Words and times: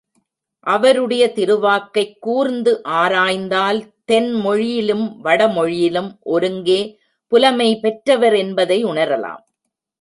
அவருடைய 0.59 1.31
திருவாக்கைக் 1.35 2.19
கூர்ந்து 2.19 2.81
ஆராய்ந்தால் 2.83 3.83
தென்மொழியிலும் 4.11 5.17
வட 5.17 5.47
மொழியிலும் 5.47 6.19
ஒருங்கே 6.23 6.99
புலமை 7.27 7.79
பெற்றவர் 7.79 8.35
என்பதை 8.35 8.85
உணரலாம். 8.85 9.43